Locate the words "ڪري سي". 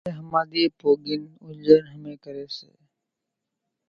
2.23-2.69